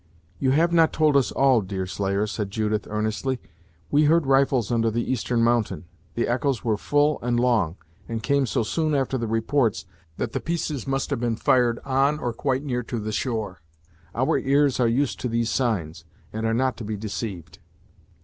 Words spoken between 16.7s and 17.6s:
to be deceived."